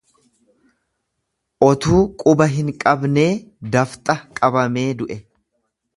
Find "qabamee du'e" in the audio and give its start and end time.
4.41-5.23